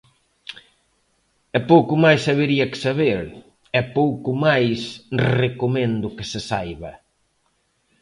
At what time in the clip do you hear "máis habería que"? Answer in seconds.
2.03-2.81